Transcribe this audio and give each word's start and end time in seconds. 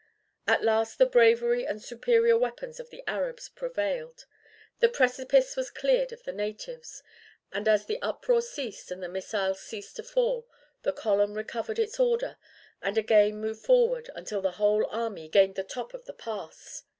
At 0.47 0.63
last 0.63 0.97
the 0.97 1.05
bravery 1.05 1.63
and 1.63 1.79
superior 1.79 2.35
weapons 2.35 2.79
of 2.79 2.89
the 2.89 3.03
Arabs 3.07 3.49
prevailed. 3.49 4.25
The 4.79 4.89
precipice 4.89 5.55
was 5.55 5.69
cleared 5.69 6.11
of 6.11 6.23
the 6.23 6.31
natives, 6.31 7.03
and 7.51 7.67
as 7.67 7.85
the 7.85 8.01
uproar 8.01 8.41
ceased 8.41 8.89
and 8.89 9.03
the 9.03 9.07
missiles 9.07 9.61
ceased 9.61 9.97
to 9.97 10.03
fall, 10.03 10.47
the 10.81 10.91
column 10.91 11.35
recovered 11.35 11.77
its 11.77 11.99
order, 11.99 12.37
and 12.81 12.97
again 12.97 13.39
moved 13.39 13.63
forward 13.63 14.09
until 14.15 14.41
the 14.41 14.53
whole 14.53 14.87
army 14.87 15.29
gained 15.29 15.53
the 15.53 15.63
top 15.63 15.93
of 15.93 16.05
the 16.05 16.13
pass. 16.15 16.81